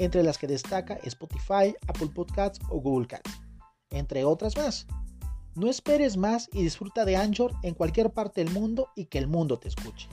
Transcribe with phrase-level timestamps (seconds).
[0.00, 3.30] entre las que destaca Spotify, Apple Podcasts o Google Cats,
[3.90, 4.86] entre otras más.
[5.54, 9.26] No esperes más y disfruta de Anchor en cualquier parte del mundo y que el
[9.26, 10.08] mundo te escuche.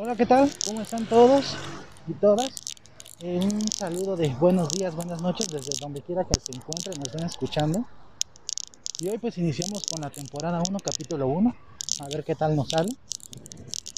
[0.00, 0.50] Hola, ¿qué tal?
[0.66, 1.56] ¿Cómo están todos
[2.08, 2.67] y todas?
[3.20, 7.26] Un saludo de buenos días, buenas noches desde donde quiera que se encuentren, nos estén
[7.26, 7.84] escuchando.
[9.00, 11.52] Y hoy pues iniciamos con la temporada 1, capítulo 1,
[12.00, 12.90] a ver qué tal nos sale.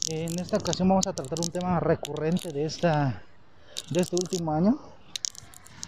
[0.09, 3.23] En esta ocasión vamos a tratar un tema recurrente de, esta,
[3.91, 4.79] de este último año.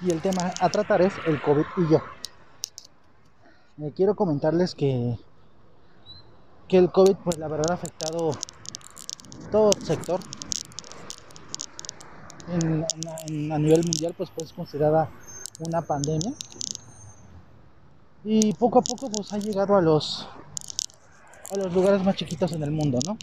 [0.03, 2.03] Y el tema a tratar es el COVID y yo.
[3.81, 5.19] Eh, quiero comentarles que,
[6.69, 8.33] que el COVID pues la verdad ha afectado
[9.51, 10.21] todo sector
[12.53, 15.11] en, a nivel mundial pues pues considerada
[15.61, 16.33] una pandemia.
[18.25, 20.29] Y poco a poco pues ha llegado a los
[21.51, 23.19] a los lugares más chiquitos en el mundo no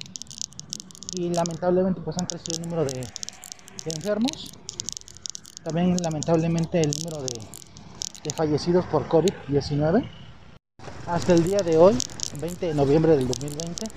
[1.15, 4.51] y lamentablemente pues han crecido el número de, de enfermos.
[5.63, 7.39] También lamentablemente el número de,
[8.23, 10.09] de fallecidos por COVID-19
[11.07, 11.97] hasta el día de hoy
[12.39, 13.87] 20 de noviembre del 2020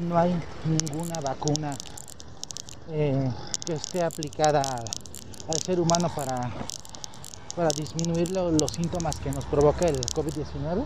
[0.00, 1.76] no hay ninguna vacuna
[2.90, 3.30] eh,
[3.64, 4.62] que esté aplicada
[5.48, 6.50] al ser humano para,
[7.56, 10.84] para disminuir los síntomas que nos provoca el COVID-19.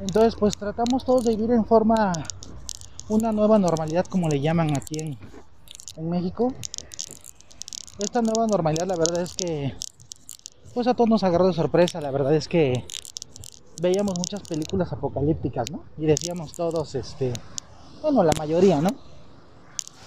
[0.00, 2.12] Entonces, pues tratamos todos de vivir en forma,
[3.08, 5.18] una nueva normalidad, como le llaman aquí en,
[5.96, 6.52] en México.
[7.98, 9.74] Esta nueva normalidad, la verdad es que,
[10.74, 12.00] pues a todos nos agarró de sorpresa.
[12.00, 12.84] La verdad es que
[13.80, 15.84] veíamos muchas películas apocalípticas, ¿no?
[15.96, 17.32] Y decíamos todos, este,
[18.02, 18.90] bueno, la mayoría, ¿no?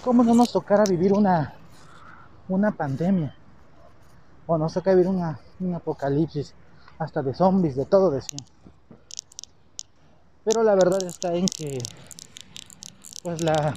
[0.04, 1.54] ¿Cómo no nos tocara vivir una,
[2.48, 3.36] una pandemia?
[4.48, 6.54] O nos toca vivir una, un apocalipsis,
[6.98, 8.46] hasta de zombies, de todo decían.
[10.46, 11.80] Pero la verdad está en que,
[13.24, 13.74] pues la,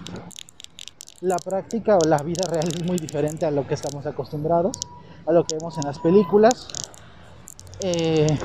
[1.21, 4.77] la práctica o la vida real es muy diferente a lo que estamos acostumbrados,
[5.27, 6.69] a lo que vemos en las películas.
[7.81, 8.39] Eh,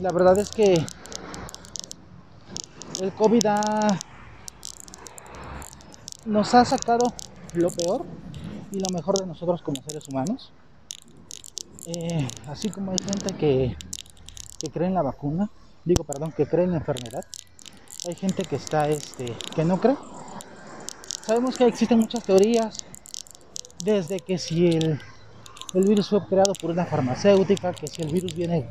[0.00, 0.84] la verdad es que
[3.00, 3.98] el COVID ha,
[6.26, 7.12] nos ha sacado
[7.54, 8.04] lo peor
[8.72, 10.52] y lo mejor de nosotros como seres humanos.
[11.86, 13.76] Eh, así como hay gente que,
[14.58, 15.50] que cree en la vacuna,
[15.84, 17.24] digo perdón, que cree en la enfermedad,
[18.06, 19.96] hay gente que está este, que no cree.
[21.26, 22.78] Sabemos que existen muchas teorías,
[23.84, 25.00] desde que si el,
[25.74, 28.68] el virus fue creado por una farmacéutica, que si el virus viene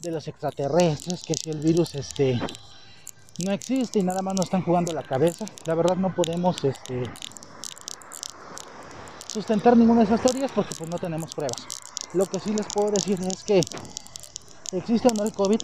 [0.00, 2.40] de los extraterrestres, que si el virus este
[3.38, 5.44] no existe y nada más nos están jugando la cabeza.
[5.66, 7.02] La verdad no podemos este,
[9.26, 11.66] sustentar ninguna de esas teorías porque pues no tenemos pruebas.
[12.12, 13.60] Lo que sí les puedo decir es que
[14.72, 15.58] existe o no el COVID,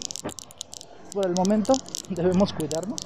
[1.13, 1.73] por el momento
[2.09, 2.99] debemos cuidarnos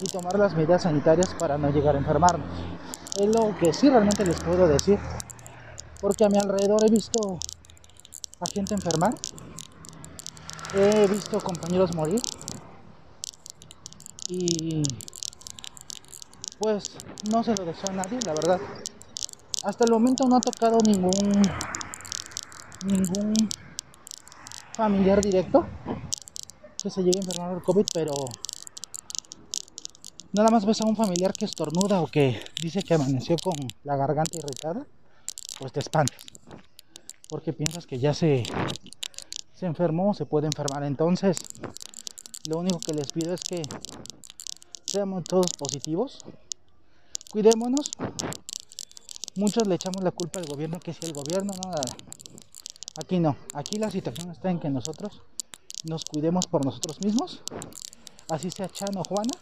[0.00, 2.48] y tomar las medidas sanitarias para no llegar a enfermarnos.
[3.18, 4.98] Es lo que sí realmente les puedo decir,
[6.00, 7.38] porque a mi alrededor he visto
[8.40, 9.14] a gente enfermar,
[10.74, 12.20] he visto compañeros morir
[14.28, 14.82] y
[16.58, 16.96] pues
[17.30, 18.60] no se lo deseo a nadie, la verdad.
[19.64, 21.42] Hasta el momento no ha tocado ningún
[22.86, 23.34] ningún
[24.72, 25.66] familiar directo
[26.82, 28.12] que se llegue a enfermar del COVID, pero
[30.32, 33.54] nada más ves a un familiar que estornuda o que dice que amaneció con
[33.84, 34.86] la garganta irritada,
[35.58, 36.20] pues te espantas.
[37.30, 38.44] Porque piensas que ya se,
[39.54, 40.84] se enfermó, se puede enfermar.
[40.84, 41.38] Entonces,
[42.46, 43.62] lo único que les pido es que
[44.94, 46.20] seamos todos positivos,
[47.32, 47.90] cuidémonos.
[49.34, 51.72] Muchos le echamos la culpa al gobierno, que si el gobierno no,
[53.02, 55.20] aquí no, aquí la situación está en que nosotros
[55.82, 57.42] nos cuidemos por nosotros mismos,
[58.30, 59.32] así sea Chano o Juana,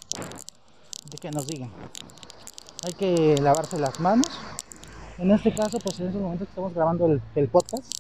[1.11, 1.71] de que nos digan.
[2.85, 4.31] Hay que lavarse las manos.
[5.19, 7.93] En este caso, pues en estos momentos estamos grabando el podcast,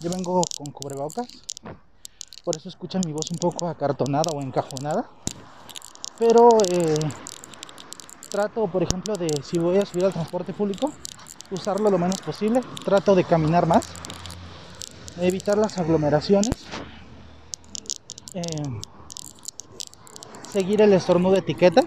[0.00, 1.28] yo vengo con cubrebocas,
[2.44, 5.10] por eso escuchan mi voz un poco acartonada o encajonada
[6.18, 6.98] pero eh,
[8.30, 10.92] trato, por ejemplo, de si voy a subir al transporte público,
[11.50, 13.88] usarlo lo menos posible, trato de caminar más,
[15.20, 16.66] evitar las aglomeraciones.
[18.34, 18.42] Eh,
[20.54, 21.82] seguir el estornudo de etiqueta.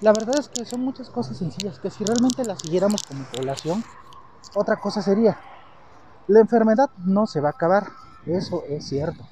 [0.00, 3.84] La verdad es que son muchas cosas sencillas que si realmente las siguiéramos como población,
[4.54, 5.38] otra cosa sería,
[6.26, 7.86] la enfermedad no se va a acabar,
[8.26, 9.24] eso es cierto,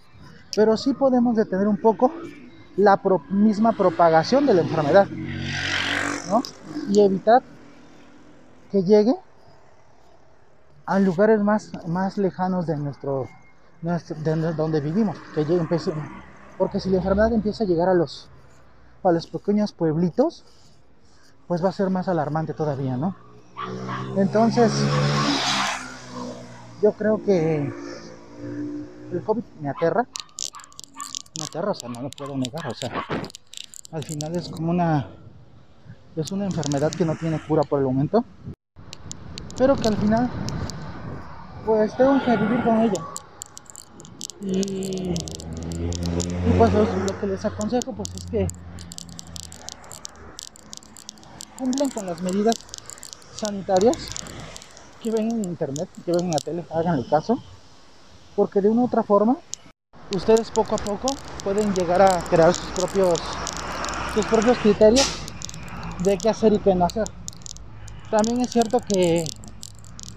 [0.54, 2.12] pero sí podemos detener un poco
[2.78, 5.06] la misma propagación de la enfermedad,
[6.28, 6.42] ¿no?
[6.88, 7.42] Y evitar
[8.70, 9.14] que llegue
[10.86, 13.26] a lugares más, más lejanos de nuestro,
[13.82, 15.66] de donde vivimos, que llegue,
[16.56, 18.30] porque si la enfermedad empieza a llegar a los
[19.04, 20.44] a los pequeños pueblitos,
[21.46, 23.16] pues va a ser más alarmante todavía, ¿no?
[24.16, 24.72] Entonces,
[26.82, 27.72] yo creo que
[29.12, 30.06] el COVID me aterra,
[31.46, 32.90] sea, no lo puedo negar, o sea,
[33.92, 35.08] al final es como una,
[36.16, 38.24] es una enfermedad que no tiene cura por el momento,
[39.56, 40.30] pero que al final,
[41.64, 43.04] pues tengo que vivir con ella.
[44.40, 48.48] Y, y pues lo que les aconsejo, pues es que
[51.58, 52.54] cumplan con las medidas
[53.34, 53.96] sanitarias
[55.02, 57.38] que ven en internet, que ven en la tele, háganle caso,
[58.36, 59.36] porque de una u otra forma,
[60.16, 61.08] ustedes poco a poco
[61.44, 63.18] pueden llegar a crear sus propios,
[64.14, 65.06] sus propios criterios
[66.02, 67.04] de qué hacer y qué no hacer.
[68.10, 69.24] También es cierto que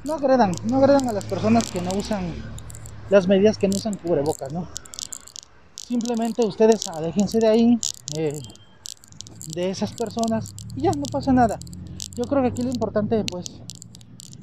[0.03, 2.33] no agredan, no agredan a las personas que no usan
[3.09, 4.67] las medidas que no usan cubrebocas, ¿no?
[5.75, 7.79] Simplemente ustedes aléjense de ahí,
[8.15, 8.39] eh,
[9.53, 11.59] de esas personas y ya no pasa nada.
[12.15, 13.45] Yo creo que aquí lo importante pues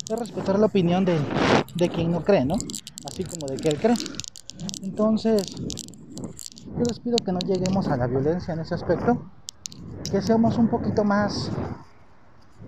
[0.09, 1.19] es respetar la opinión de,
[1.75, 2.56] de quien no cree, ¿no?
[3.06, 3.97] Así como de que él cree.
[4.82, 9.22] Entonces, yo les pido que no lleguemos a la violencia en ese aspecto,
[10.10, 11.50] que seamos un poquito más,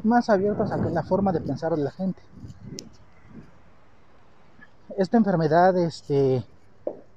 [0.03, 2.21] más abiertos a la forma de pensar de la gente.
[4.97, 6.45] Esta enfermedad, este,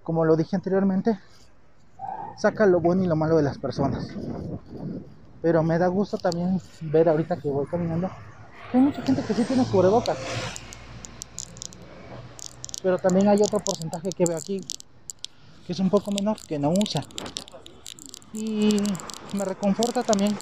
[0.04, 1.20] como lo dije anteriormente,
[2.38, 4.08] saca lo bueno y lo malo de las personas.
[5.42, 8.10] Pero me da gusto también ver ahorita que voy caminando
[8.72, 10.18] que hay mucha gente que sí tiene cubrebocas.
[12.84, 14.62] Pero también hay otro porcentaje que veo aquí
[15.66, 17.04] que es un poco menor que no usa.
[18.34, 18.78] Y
[19.34, 20.38] me reconforta también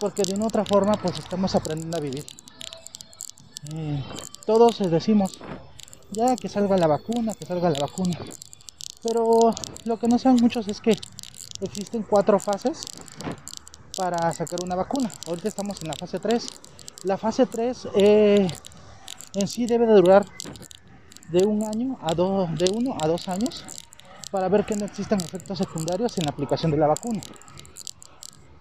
[0.00, 2.26] porque de una otra forma pues estamos aprendiendo a vivir.
[3.72, 4.02] Eh,
[4.44, 5.38] todos decimos
[6.10, 8.18] ya que salga la vacuna, que salga la vacuna.
[9.02, 9.54] Pero
[9.84, 10.96] lo que no saben muchos es que
[11.60, 12.82] existen cuatro fases
[13.96, 15.10] para sacar una vacuna.
[15.26, 16.46] Ahorita estamos en la fase 3.
[17.04, 18.48] La fase 3 eh,
[19.34, 20.26] en sí debe de durar
[21.32, 23.64] de un año a dos, de uno a dos años
[24.30, 27.20] para ver que no existan efectos secundarios en la aplicación de la vacuna.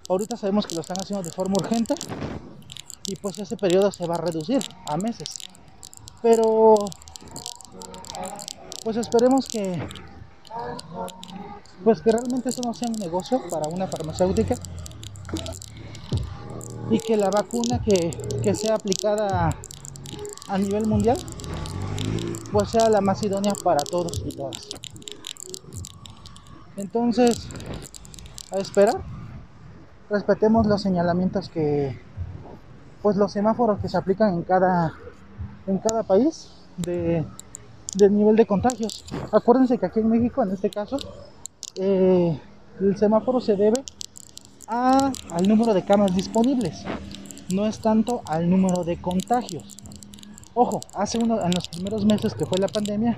[0.09, 1.95] Ahorita sabemos que lo están haciendo de forma urgente
[3.05, 5.37] y pues ese periodo se va a reducir a meses.
[6.21, 6.75] Pero
[8.83, 9.81] pues esperemos que
[11.83, 14.55] pues que realmente eso no sea un negocio para una farmacéutica
[16.89, 19.55] y que la vacuna que, sea aplicada
[20.47, 21.17] a nivel mundial
[22.51, 24.69] pues sea la más idónea para todos y todas.
[26.77, 27.47] Entonces,
[28.51, 29.01] a esperar,
[30.09, 31.99] respetemos los señalamientos que,
[33.01, 34.93] pues los semáforos que se aplican en cada,
[35.67, 37.25] en cada país de,
[38.09, 39.05] nivel de contagios.
[39.31, 40.97] Acuérdense que aquí en México, en este caso,
[41.75, 42.39] eh,
[42.79, 43.83] el semáforo se debe
[44.67, 46.83] al número de camas disponibles,
[47.53, 49.77] no es tanto al número de contagios.
[50.53, 53.17] Ojo, hace uno, en los primeros meses que fue la pandemia,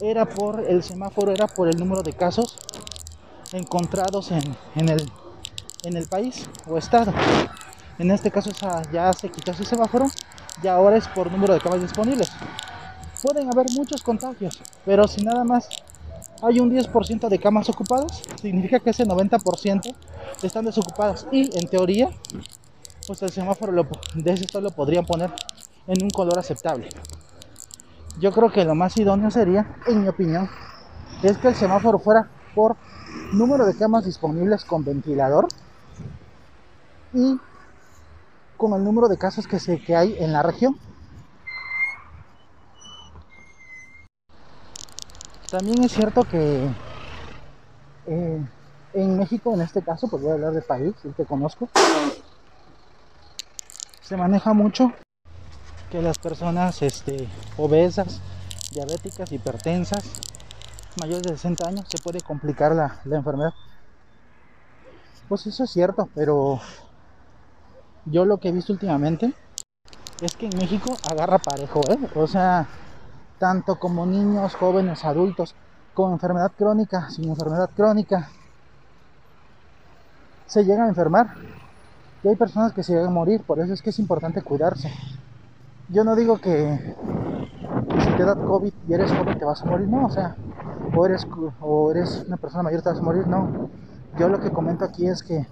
[0.00, 2.56] era por el semáforo, era por el número de casos
[3.52, 5.10] encontrados en, el,
[5.84, 7.12] en el país o estado.
[7.98, 8.50] En este caso
[8.90, 10.06] ya se quitó ese semáforo
[10.62, 12.30] y ahora es por número de camas disponibles.
[13.22, 15.68] Pueden haber muchos contagios, pero si nada más
[16.42, 19.94] hay un 10% de camas ocupadas, significa que ese 90%
[20.42, 22.08] están desocupadas y en teoría
[23.06, 25.30] pues el semáforo de ese estado lo podrían poner
[25.86, 26.88] en un color aceptable.
[28.18, 30.48] Yo creo que lo más idóneo sería, en mi opinión,
[31.22, 32.76] es que el semáforo fuera por
[33.32, 35.48] número de camas disponibles con ventilador
[37.12, 37.38] y
[38.56, 40.78] con el número de casos que, se, que hay en la región.
[45.50, 46.68] También es cierto que
[48.06, 48.46] eh,
[48.94, 51.68] en México, en este caso, pues voy a hablar de país, el que conozco,
[54.00, 54.92] se maneja mucho
[55.90, 58.20] que las personas este, obesas,
[58.72, 60.04] diabéticas, hipertensas,
[61.00, 63.54] mayores de 60 años, se puede complicar la, enfermedad.
[65.28, 66.60] Pues eso es cierto, pero
[68.04, 69.32] yo lo que he visto últimamente
[70.20, 71.98] es que en México agarra parejo, ¿eh?
[72.14, 72.66] O sea,
[73.38, 75.54] tanto como niños, jóvenes, adultos,
[75.94, 78.30] con enfermedad crónica, sin enfermedad crónica,
[80.46, 81.34] se llegan a enfermar.
[82.22, 84.90] Y hay personas que se llegan a morir, por eso es que es importante cuidarse.
[85.88, 86.96] Yo no digo que,
[88.00, 90.36] si te da COVID y eres joven te vas a morir, no, o sea,
[90.94, 91.26] o eres,
[91.60, 93.70] o eres una persona mayor te vas a morir, no.
[94.18, 95.46] Yo lo que comento aquí es que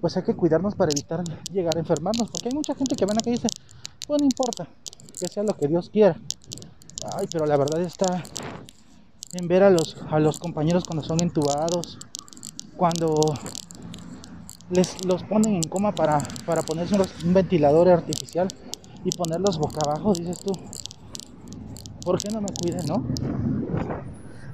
[0.00, 3.18] pues hay que cuidarnos para evitar llegar a enfermarnos, porque hay mucha gente que van
[3.18, 3.48] acá y dice,
[4.06, 4.66] pues no importa,
[5.18, 6.16] que sea lo que Dios quiera.
[7.16, 8.22] Ay, pero la verdad está
[9.34, 11.98] en ver a los, a los compañeros cuando son entubados,
[12.76, 13.34] cuando
[14.70, 18.48] les los ponen en coma para, para ponerse un, ventilador artificial
[19.04, 20.52] y ponerlos boca abajo, dices tú,
[22.04, 23.04] ¿por qué no me cuiden, no?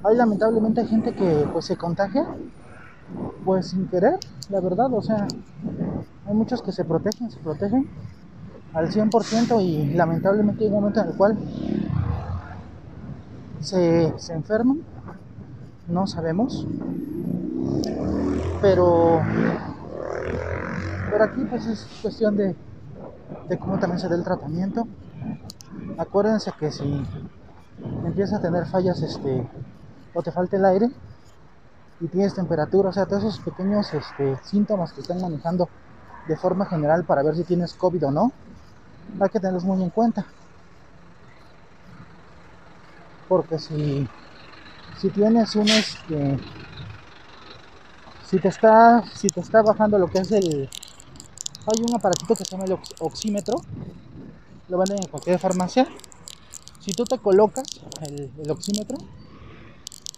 [0.03, 2.27] Hay lamentablemente gente que pues se contagia,
[3.45, 4.17] pues sin querer,
[4.49, 5.27] la verdad, o sea,
[6.27, 7.89] hay muchos que se protegen, se protegen
[8.73, 11.37] al 100% y lamentablemente hay un momento en el cual
[13.59, 14.81] se, se enferman,
[15.87, 16.65] no sabemos,
[18.61, 19.21] pero,
[21.09, 22.55] pero aquí pues es cuestión de,
[23.47, 24.87] de cómo también se da el tratamiento.
[25.97, 27.05] Acuérdense que si
[28.05, 29.47] empieza a tener fallas este,
[30.13, 30.89] o te falta el aire
[31.99, 35.69] y tienes temperatura, o sea, todos esos pequeños este, síntomas que están manejando
[36.27, 38.31] de forma general para ver si tienes COVID o no,
[39.19, 40.25] hay que tenerlos muy en cuenta.
[43.27, 44.07] Porque si,
[44.97, 46.39] si tienes un este,
[48.25, 50.69] si te está, si te está bajando lo que es el,
[51.67, 53.61] hay un aparatito que se llama el oxímetro,
[54.67, 55.87] lo venden en cualquier farmacia.
[56.79, 57.67] Si tú te colocas
[58.01, 58.97] el, oxímetro,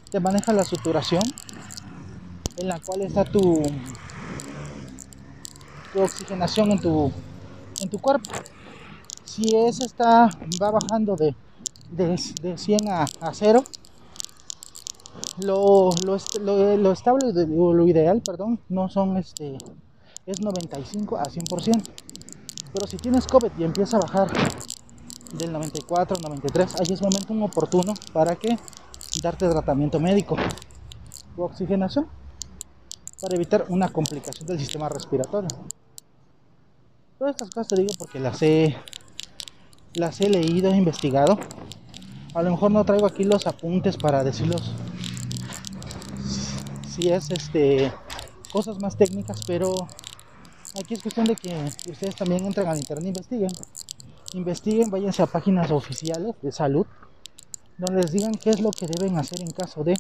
[0.09, 1.23] te maneja la saturación
[2.57, 3.61] en la cual está tu,
[5.95, 7.11] oxigenación en tu,
[7.81, 8.31] en tu cuerpo.
[9.25, 10.29] Si ese está,
[10.61, 11.35] va bajando de,
[11.91, 13.63] de, 100 a, 0,
[15.39, 19.57] lo, lo, lo, estable, lo ideal, perdón, no son este,
[20.25, 21.83] es 95 a 100%.
[22.73, 24.31] Pero si tienes COVID y empieza a bajar
[25.33, 28.57] del 94 93, ahí es momento oportuno para que
[29.21, 30.35] darte tratamiento médico
[31.37, 32.07] o oxigenación
[33.21, 35.49] para evitar una complicación del sistema respiratorio.
[37.17, 38.75] Todas estas cosas te digo porque las he,
[39.93, 41.37] las he leído, he investigado.
[42.33, 44.73] A lo mejor no traigo aquí los apuntes para decirlos
[46.87, 47.91] si es este
[48.51, 49.73] cosas más técnicas, pero
[50.79, 51.53] aquí es cuestión de que
[51.89, 53.51] ustedes también entren al internet e investiguen.
[54.33, 56.87] Investiguen, váyanse a páginas oficiales de salud
[57.77, 59.95] donde les digan qué es lo que deben hacer en caso de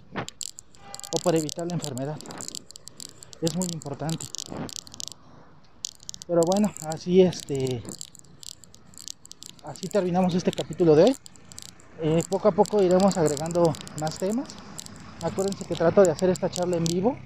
[1.11, 2.17] o para evitar la enfermedad.
[3.41, 4.25] Es muy importante.
[6.27, 7.83] Pero bueno, así este
[9.65, 11.15] así terminamos este capítulo de hoy.
[12.01, 14.49] Eh, poco a poco iremos agregando más temas.
[15.21, 17.17] Acuérdense que trato de hacer esta charla en vivo,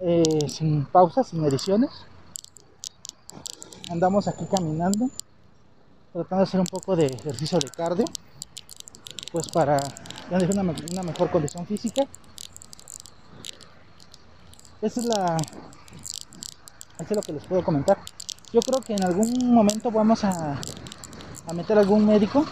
[0.00, 1.90] eh, sin pausas, sin ediciones.
[3.90, 5.10] Andamos aquí caminando,
[6.12, 8.04] tratando de hacer un poco de ejercicio de cardio
[9.32, 9.80] pues para
[10.28, 12.06] tener una, mejor condición física.
[14.80, 15.36] Esa es la.
[16.98, 17.98] Eso es lo que les puedo comentar.
[18.52, 20.60] Yo creo que en algún momento vamos a,
[21.46, 22.44] a meter algún médico,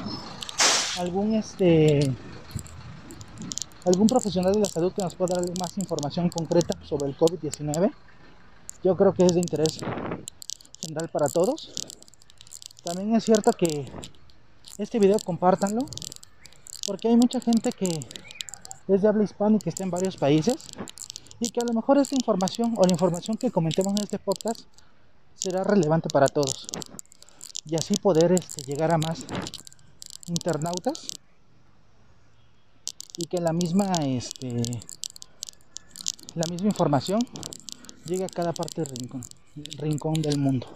[0.99, 2.15] algún este
[3.85, 7.93] algún profesional de la salud que nos pueda dar más información concreta sobre el COVID-19.
[8.85, 9.79] Yo creo que es de interés
[10.91, 11.73] general para todos.
[12.83, 13.91] También es cierto que
[14.79, 15.87] este video compártanlo
[16.87, 18.01] porque hay mucha gente que
[18.89, 20.57] es de habla hispana y que está en varios países
[21.39, 24.61] y que a lo mejor esta información o la información que comentemos en este podcast
[25.35, 26.67] será relevante para todos
[27.65, 29.25] y así poder este, llegar a más
[30.27, 31.07] internautas
[33.17, 34.63] y que la misma este
[36.35, 37.21] la misma información
[38.07, 39.23] llegue a cada parte del rincón,
[39.79, 40.67] rincón del mundo.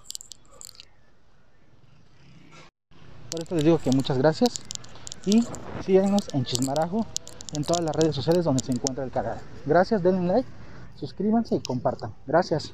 [3.30, 4.62] Por esto les digo que muchas gracias
[5.26, 5.44] y
[5.84, 7.06] síganos en Chismarajo
[7.52, 9.38] en todas las redes sociales donde se encuentra el canal.
[9.66, 10.48] Gracias, denle like,
[10.96, 12.14] suscríbanse y compartan.
[12.26, 12.72] Gracias.